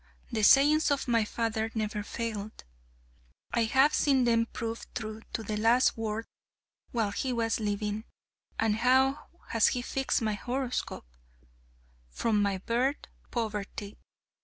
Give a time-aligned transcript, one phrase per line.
[0.31, 2.63] The sayings of my father never failed.
[3.53, 6.25] I have seen them prove true to the last word
[6.89, 8.05] while he was living;
[8.59, 11.05] and how has he fixed my horoscope!
[12.09, 13.99] 'FROM MY BIRTH POVERTY!'